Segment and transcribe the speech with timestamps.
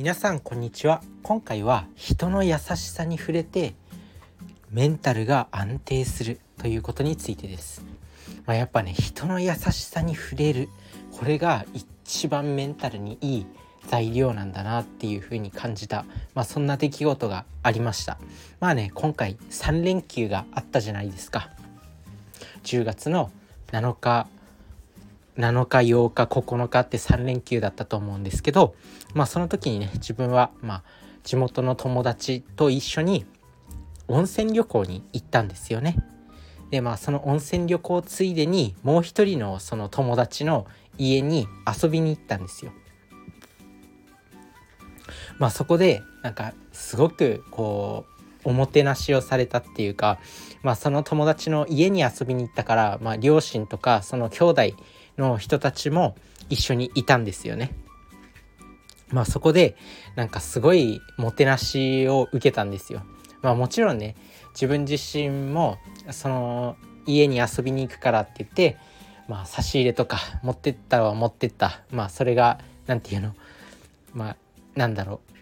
[0.00, 1.02] 皆さんこんにちは。
[1.22, 3.74] 今回は人の優しさに触れて
[4.70, 7.84] メンタルが安定するということについてです、
[8.46, 10.70] まあ、やっぱね人の優しさに触れる。
[11.12, 13.46] これが一番メンタルにいい
[13.88, 18.16] 材料なんだなっていう風に感じた、まあ、そんな出来事がありました。
[18.58, 21.50] まあね今回3連休があったじゃないですか。
[22.62, 23.30] 10月の
[23.66, 24.28] 7日
[25.40, 28.74] 7日8日9日って3連休だったと思うんですけど
[29.14, 30.82] まあその時にね自分はまあ
[31.24, 33.26] 地元の友達と一緒に
[34.08, 35.96] 温泉旅行に行ったんですよね。
[36.70, 40.66] でまあその温泉旅行ついでにもう一人のその友達の
[40.98, 42.72] 家に遊びに行ったんですよ。
[45.38, 50.18] まあそこでなんかすごくこうおもてなしをされたっていうか、
[50.62, 54.62] まあ、その友達の家に遊びに行ったから、まあ、両親とかその兄弟
[55.20, 56.16] の人たちも
[56.48, 57.72] 一緒にいたんですよね。
[59.10, 59.76] まあそこで
[60.16, 63.02] なんかすごいもてなしを受けたんですよ。
[63.42, 64.16] まあもちろんね
[64.52, 65.78] 自分自身も
[66.10, 68.76] その家に遊びに行くからって言って
[69.28, 73.34] まあ差し入れとか持ってったは持ってったまあそれが何て言うの？
[74.12, 74.36] まあ
[74.74, 75.32] なんだろう？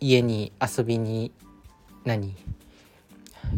[0.00, 1.32] 家に遊びに
[2.04, 2.34] 何？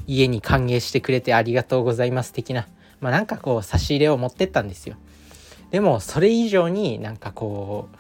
[0.07, 2.67] 家に歓迎してくれてありがとうございます的な
[3.01, 4.97] まあなんかこう差し入れを持ってったんですよ。
[5.71, 7.97] でもそれ以上になんかこう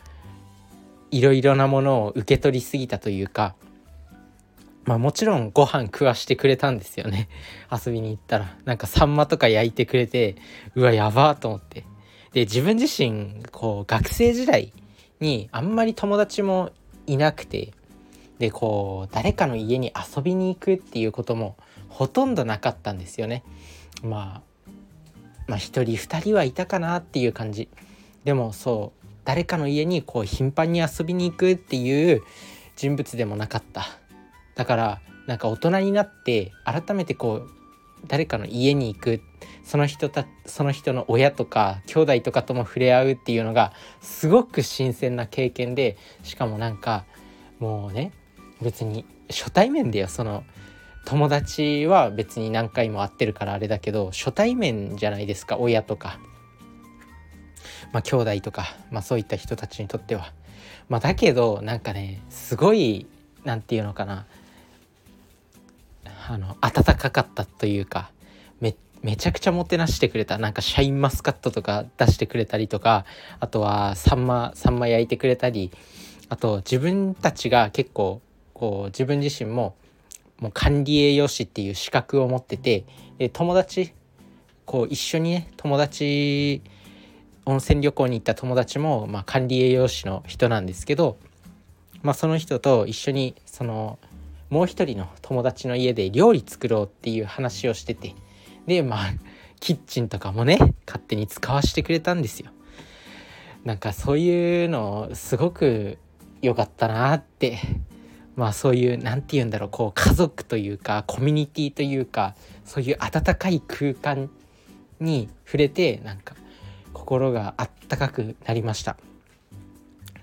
[1.10, 3.54] いろいろなものを受け取りすぎたというか
[4.86, 7.28] まあもちろんご飯食わしてくれたんですよね。
[7.70, 8.56] 遊びに行ったら。
[8.64, 10.36] なんかサンマとか焼いてくれて
[10.76, 11.84] うわやばーと思って。
[12.32, 14.72] で自分自身こう学生時代
[15.20, 16.70] にあんまり友達も
[17.06, 17.72] いなくて
[18.38, 21.56] でこう誰かの家に遊びに行くっていうことも
[21.88, 23.42] ほとんどなかったんですよね。
[24.02, 24.45] まあ
[25.46, 27.68] まあ1人2人はいたかなっていう感じ。
[28.24, 32.22] でもそう誰かの家にこう頻繁に遊びに行くっていう
[32.76, 33.86] 人物でもなかった。
[34.54, 37.50] だからなんか大人になって改めてこう
[38.06, 39.20] 誰かの家に行く
[39.64, 47.04] その人たその人の親とか兄弟とかとも触れ合うっていうのがすごく新鮮な経験でしかもなんか
[47.58, 48.12] もうね
[48.62, 50.44] 別に初対面だよその
[51.06, 56.18] 友達は別に何回も会ってるからあれだけど初対面じゃないですか親とか。
[57.92, 60.32] まあ兄弟とか、まあ、そういった人たちにとっては。
[60.88, 63.06] まあ、だけどなんかねすごい
[63.44, 64.26] 何て言うのかな。
[66.28, 68.10] あの温かかったというか
[68.60, 70.38] めめちゃくちゃもてなしてくれた。
[70.38, 73.04] なんかシャインマスカットとか出してくれたりとか
[73.38, 75.70] あとはサンマサンマ焼いてくれたり
[76.28, 78.20] あと自分たちが結構
[78.54, 79.76] こう自分自身も
[80.40, 82.84] もう管理栄養士っていう資格を持ってて
[83.18, 83.92] で友達
[84.64, 86.62] こう一緒にね友達
[87.46, 91.16] 温泉旅行に行った友達も、まあ、管理栄養士の人なんですけど、
[92.02, 93.98] まあ、その人と一緒にその
[94.50, 98.14] もう一人の友達の家で料理作ろうっていう話をしてて
[98.66, 99.14] でまあ
[99.60, 102.50] キッチンとかもね勝手に使わせてくれたんですよ。
[103.64, 105.98] なんかそういうのすごく
[106.40, 107.58] 良かったなって
[108.36, 114.30] まあそういう何て言うんだろうこう家族というかコミュニティというかそういう温かい空間
[115.00, 116.34] に触れてなんか
[116.92, 118.96] 心があったかくなりました。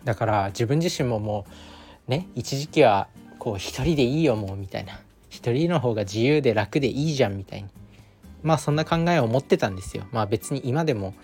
[0.03, 1.46] だから自分自身もも
[2.07, 3.07] うね一時期は
[3.40, 5.00] こう一人でいいよもうみたいな。
[5.30, 7.69] 一人の方が自由で楽でいいじゃんみたいに。
[8.44, 10.06] まあそんな考えを持ってたんですよ。
[10.12, 11.16] まあ別に今でも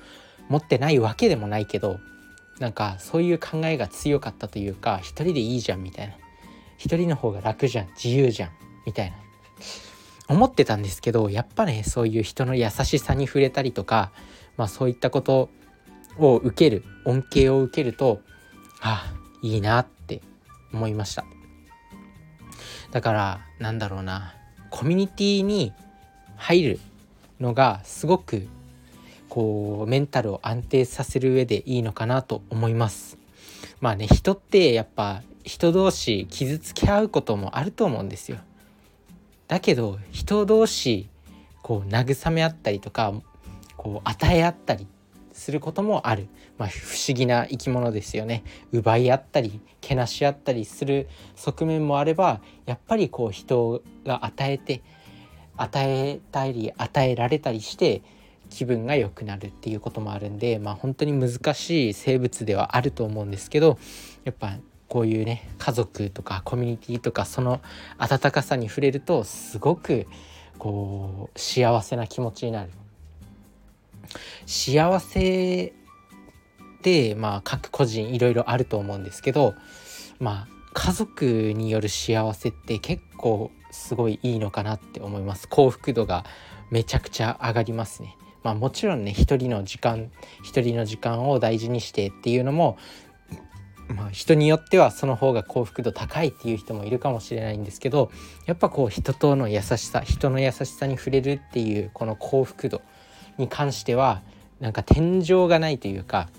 [0.47, 1.99] 持ってないわけでもないけど
[2.59, 6.15] なんかそういう考えが強かったというか一人でいいじゃんみたいな。
[6.79, 8.49] 一人の方が楽じゃん自由じゃん
[8.85, 9.17] みたいな。
[10.29, 14.11] 思ってたんですけどやっぱねそういう人の優しさに触れたりとか、
[14.57, 15.49] まあ、そういったこと
[16.17, 18.21] を受ける恩恵を受けると
[18.79, 20.21] あいいなって
[20.71, 21.25] 思いました。
[22.91, 24.35] だからなんだろうな
[24.69, 25.73] コミュニティに
[26.37, 26.79] 入る
[27.39, 28.47] のがすごく
[29.29, 33.17] こうメンタルを安定させる上でいいのかなと思います。
[33.81, 38.39] まあね人ってやっぱ人同士傷つけ合うこともあると思うんですよ。
[39.47, 41.09] だけど人同士
[41.61, 43.13] こう慰め合ったりとか
[43.77, 44.87] こう与え合ったり
[45.33, 46.27] することもある、
[46.57, 54.81] まあ、不思議な生き物ですよね奪い合ったりけなし合ったりする側面もあればやっぱりこう人が与えて
[55.55, 58.01] 与えたり与えられたりして
[58.49, 63.77] 気分が良くなるっていうこともあるんでまあ本当に難しい生物ではあると思うんですけど
[64.25, 64.57] やっぱ
[64.89, 67.61] こういうね家族とかコミュニティとかその
[67.97, 70.07] 温かさに触れるとすごく
[70.57, 72.71] こう幸せな気持ちになる。
[74.45, 75.73] 幸せ
[76.79, 79.53] っまあ各個人いろいろあると思うんですけど
[80.19, 85.47] まあ家族による幸せって結構すごいいいのかなって思います。
[85.47, 86.25] 幸福度が
[86.71, 88.17] めちゃくちゃ上がりますね。
[88.43, 90.11] まあもちろんね一人の時間
[90.43, 92.77] 一人の時間を大事にしてっていうのも
[93.95, 98.11] まあ、人によってはその方が幸福度高いっていう人もいるかもしれないんですけど
[98.45, 102.81] やっぱこう人との優しさ人の優しさに触れるっていうこの幸福度
[103.37, 104.21] に関しては
[104.59, 106.29] なんか天井がないというか、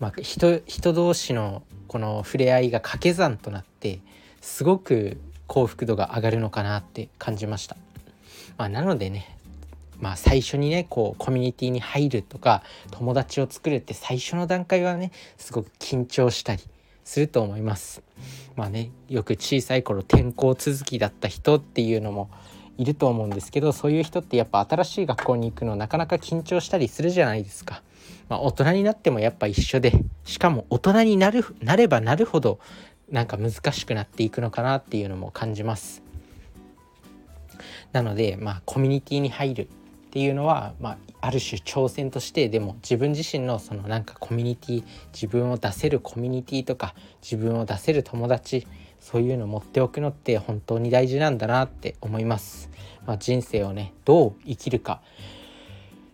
[0.00, 4.00] まあ、人人同士のこの触れ合いが掛け算となって
[4.40, 7.76] すごく幸福度が上がるのかなって感じました。
[8.58, 9.36] まあ、なのでね
[10.00, 16.62] まあ、最初にねこうコミュニティに入るとか友達を作るって最初の段階はねすごく緊張したり
[17.04, 18.02] すると思います。
[18.56, 22.30] まあねよく小さい頃転校続きだった人っていうのも
[22.78, 27.82] いると思うんですけどそういう人ってやっぱ新しい学校に行くのなかなか緊張したりするじゃないですか。
[28.28, 29.92] まあ、大人になってもやっぱ一緒で
[30.24, 32.58] しかも大人になるなればなるほど
[33.10, 36.02] なんか難しくなっていくのかなっていうのも感じます。
[37.92, 39.68] なのでまあコミュニティに入る
[40.06, 48.66] っていうのは、まあ、ある種挑戦としてでも自分自身のそのなんかコミュニティ自分を出せるコミュニティとか自分を出せる友達
[49.00, 52.70] そういうのを持っておくのって本当に大事なんだなって思います。
[53.06, 55.00] まあ、人生をねどう生きるか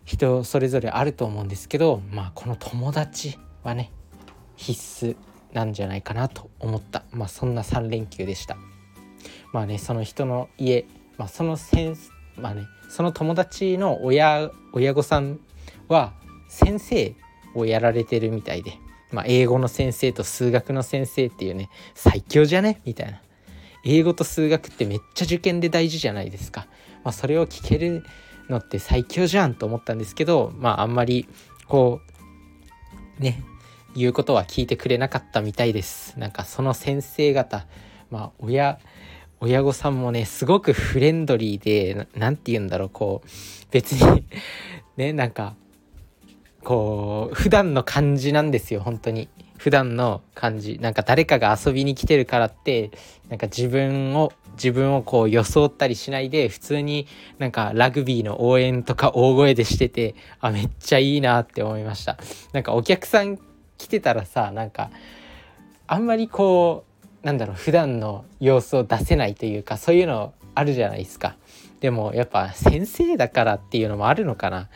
[0.05, 3.93] 人それぞれあると思うんですけど、まあ、この友達はね
[4.57, 5.17] 必須
[5.53, 8.57] なんじゃないかなと思った、まあ、そんな3連休でした。
[9.53, 10.87] まあねその人の家、
[11.19, 15.41] まあ、そのセンスまあねその友達の親親御さん
[15.89, 16.15] は
[16.49, 17.15] 先生
[17.55, 18.79] をやられてるみたいで、
[19.11, 22.81] まあ、英語の先生と数学の先生っていうね最強じゃね？
[22.85, 23.21] みたいな。
[23.85, 26.67] 英語と数学ってめっちゃ受験で大事じゃないですか、
[27.03, 28.05] まあ、それを聞ける
[28.49, 31.29] のって最強じゃんと思ったんですけどまああんまり
[31.67, 32.01] こ
[33.19, 33.43] うね
[33.97, 36.19] 言うことは聞いてくれなかったみたいです。
[36.19, 37.67] なんかその先生方
[38.11, 38.79] まあ親
[39.45, 43.29] 親御さんもね、すごくフレンドリーで、何て言うんだろう、こう、
[43.73, 44.25] 別に
[44.97, 45.57] ね、なんか、
[46.63, 49.29] こう、普段の感じなんですよ、本当に。
[49.59, 50.79] 普段の感じ。
[50.81, 52.93] なんか誰かが遊びに来てるからって、
[53.31, 57.09] なんか自分を、自分をこう装ったりしないで、普通に
[57.41, 62.17] なんかラグビーの応援とか大声でしてて、あ、めっちゃいいなって思いました。
[62.53, 63.41] なんかお客さん
[63.77, 64.91] 来てたらさ、なんか、
[65.89, 66.92] あんまりこう、
[67.23, 71.37] なんだろう普段の様子を出せないというかそういうのあるじゃないですか。
[71.81, 74.69] でもやっぱ先生だからっていうのもあるのかな。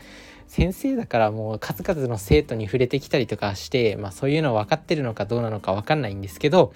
[0.49, 6.73] 先生だからもう数々の生徒に触れてきたりとかして、まあ、そういうの分かってるのかどうなのか分かんないんですけど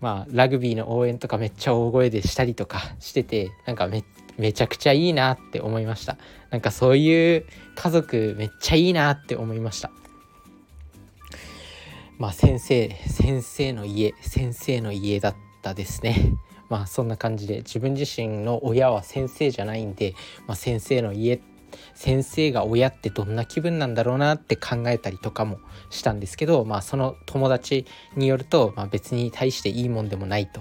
[0.00, 4.04] まあラグビーの応援とかめっちゃ大声でしたりとかしててなんかめ
[4.38, 6.16] めちゃくちゃいいなって思いました。
[6.50, 9.90] なんかそういう家族めっちゃいいなって思いました。
[12.20, 16.34] まあ先生先生の家先生の家だったですね。
[16.68, 20.14] まあそんな感じで自分自身の親は先生じゃないんで、
[20.46, 21.40] まあ、先生の家
[21.94, 27.86] 先生が親ってどんな気分なんだろうなって考えたりとかもしたんですけど、まあ、その友達
[28.16, 30.60] によると、まあ、別に対していいもんでもないと、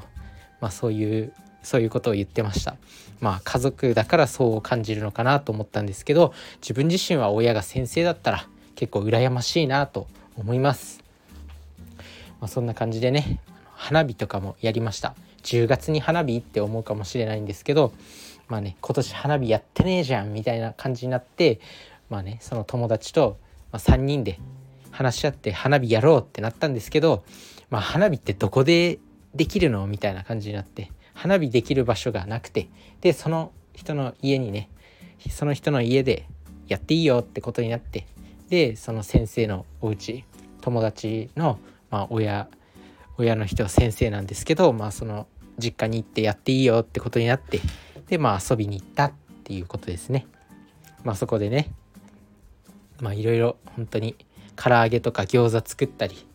[0.61, 2.77] まあ、そういうそういうことを言ってました。
[3.19, 10.07] まあ家族だからそう感じるのかなと思ったんですけど自分自身は親が先生だったら結構羨ましいなと
[10.37, 11.08] 思います。
[12.39, 13.39] まあ、そんな感じでね
[13.75, 15.15] 花火とかもやりました。
[15.43, 17.93] 10月に花火って思うかもしれないんですけど
[18.47, 21.59] まあね今年花火やってねえじゃんみたいな感じになって
[22.09, 23.37] まあねその友達と、
[23.73, 24.39] 3人で
[24.91, 27.23] 話し合って花火やろうってなったんですけど、
[27.69, 28.97] まあ、花火ってどこで
[29.35, 32.67] できるのみたいな感じになって花火できる場所がなくて
[33.01, 34.69] でその人の家にね
[35.29, 36.25] その人の家で
[36.67, 38.07] やっていいよってことになって
[38.49, 40.25] でその先生のお家
[40.61, 42.47] 友達のまあ、親
[43.17, 45.27] 親の人は先生なんですけど、まあ、その
[45.57, 47.59] 実家に行ってやっていいよってことになって
[48.07, 49.11] でまあ遊びに行ったっ
[49.43, 50.25] ていうことですね。
[51.03, 51.71] まあそこでね
[52.99, 54.15] まあいろいろ本当に
[54.55, 56.27] 唐揚げとか餃子作ったり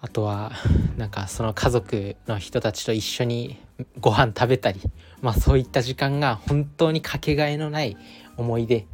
[0.00, 0.52] あとは
[0.96, 3.58] なんかその家族の人たちと一緒に
[4.00, 4.80] ご飯食べたり
[5.22, 7.96] まあそういった時間が本当にかけがえのない
[8.36, 8.86] 思い出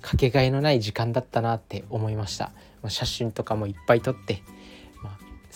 [0.00, 4.42] かけがえのない時間だったなって思いましたま写真とかもいっぱい撮って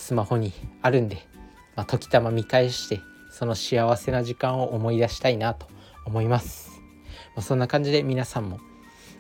[0.00, 0.52] スマホに
[0.82, 1.26] あるんで、
[1.76, 5.66] まあ、時たま見返してその幸せな時間を思い出したいなと
[6.04, 6.70] 思います、
[7.36, 8.60] まあ、そんな感じで皆さんも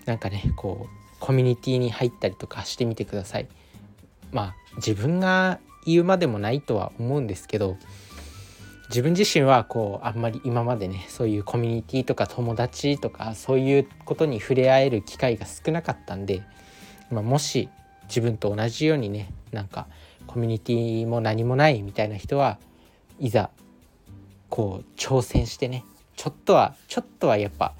[0.06, 3.48] なんかねこうコミュニティに入ったりとかしてみてください。
[4.32, 7.76] まあ自分が言うまでもないとは思うんですけど
[8.88, 16.42] 自分自身はこうあんまり今までねそういうコミュニティとか友達とかそういうことに触れ合える機会が少なかったんで、
[17.10, 17.68] まあ、もし
[18.08, 19.86] 自分と同じようにねなんか
[20.30, 22.58] コミュニティも何もないみたいな人は
[23.18, 23.50] いざ
[24.48, 25.84] こう挑戦してね
[26.14, 27.74] ちょっとはちょっとはやっぱ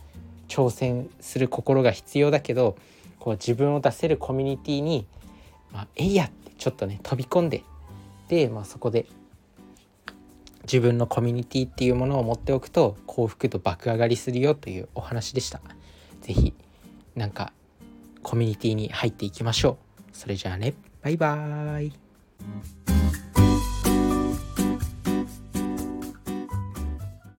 [0.49, 2.76] 挑戦する心が必要だけど
[3.21, 5.07] こう自分を出せるコミュニティに
[5.73, 7.62] まあ、えいやってちょっとね飛び込んで
[8.26, 9.07] で、まあ、そこで
[10.64, 15.61] 自分のコミュニティっていうものを持っておくと幸福度爆上がりするよというお話でした。
[16.21, 16.52] 是非
[17.14, 17.52] なんか
[18.25, 19.78] コミュニティに入っていきましょ
[20.12, 20.16] う。
[20.16, 22.10] それじゃあねバイバーイ
[22.42, 22.79] Mm-hmm.